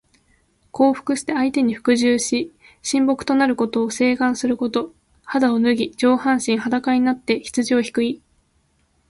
[0.71, 2.51] 降伏して相手に服従し、
[2.81, 4.95] 臣僕となることを請願すること。
[5.25, 8.19] 肌を脱ぎ、上半身裸になって羊をひく意。